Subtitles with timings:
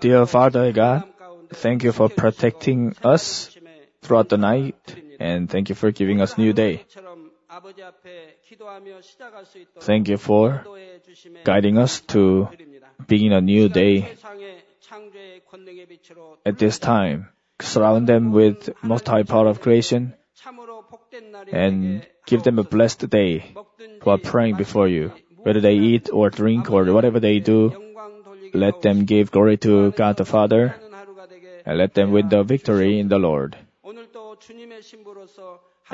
[0.00, 1.04] Dear Father God,
[1.54, 3.56] thank you for protecting us
[4.02, 6.84] throughout the night, and thank you for giving us new day.
[9.80, 10.64] Thank you for
[11.44, 12.48] guiding us to
[13.06, 14.16] begin a new day.
[16.44, 17.28] At this time,
[17.60, 20.14] surround them with most high power of creation
[21.52, 23.54] and give them a blessed day
[24.02, 25.12] while praying before you.
[25.42, 27.72] Whether they eat or drink or whatever they do,
[28.54, 30.74] let them give glory to God the Father
[31.64, 33.56] and let them win the victory in the Lord.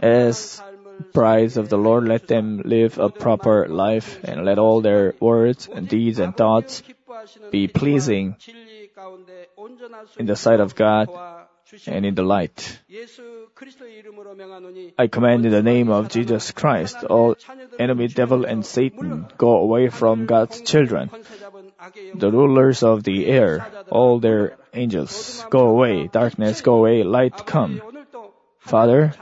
[0.00, 0.62] As
[1.12, 5.68] brides of the Lord, let them live a proper life and let all their words
[5.72, 6.82] and deeds and thoughts
[7.50, 8.36] be pleasing
[10.18, 11.08] in the sight of God
[11.86, 12.80] and in the light.
[14.98, 17.36] I command in the name of Jesus Christ, all
[17.78, 21.10] enemy devil and Satan go away from God's children.
[22.14, 26.08] The rulers of the air, all their angels, go away.
[26.08, 27.02] Darkness, go away.
[27.02, 27.80] Light, come.
[28.60, 29.12] Father,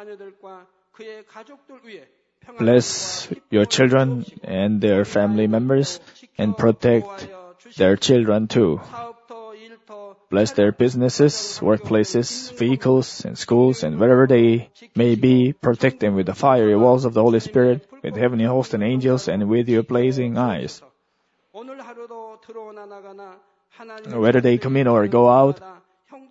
[2.58, 6.00] bless your children and their family members
[6.38, 7.28] and protect
[7.76, 8.80] their children too.
[10.28, 16.26] Bless their businesses, workplaces, vehicles, and schools, and wherever they may be, protect them with
[16.26, 19.84] the fiery walls of the Holy Spirit, with heavenly hosts and angels, and with your
[19.84, 20.82] blazing eyes.
[24.14, 25.60] Whether they come in or go out,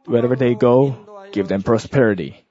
[0.06, 2.46] wherever they go, give them prosperity.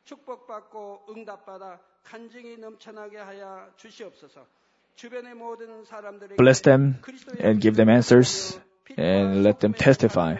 [6.36, 6.96] Bless them
[7.38, 8.58] and give them answers
[8.96, 10.36] and let them testify.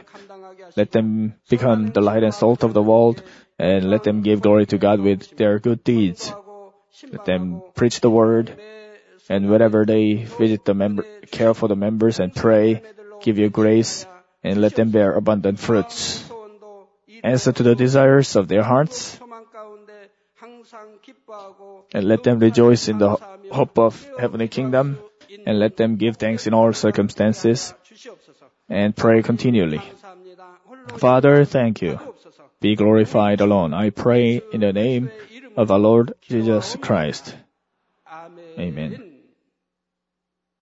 [0.76, 3.22] Let them become the light and salt of the world
[3.58, 6.32] and let them give glory to God with their good deeds.
[7.10, 8.58] Let them preach the word
[9.28, 12.82] and wherever they visit the member, care for the members and pray,
[13.22, 14.06] give you grace
[14.42, 16.24] and let them bear abundant fruits.
[17.22, 19.18] Answer to the desires of their hearts
[21.94, 23.16] and let them rejoice in the
[23.50, 24.98] hope of heavenly kingdom
[25.46, 27.72] and let them give thanks in all circumstances
[28.68, 29.80] and pray continually.
[30.98, 31.98] Father, thank you.
[32.60, 33.74] Be glorified alone.
[33.74, 35.10] I pray in the name
[35.56, 37.34] of our Lord Jesus Christ.
[38.58, 39.13] Amen.